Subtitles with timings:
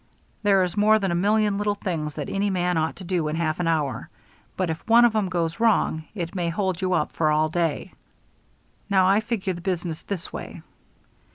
[0.41, 3.35] There is more than a million little things that any man ought to do in
[3.35, 4.09] half an hour,
[4.57, 7.93] but if one of 'em goes wrong, it may hold you up for all day.
[8.89, 10.63] Now, I figure the business this way."